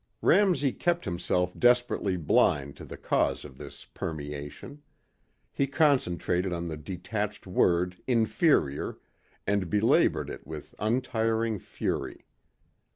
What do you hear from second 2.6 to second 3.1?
to the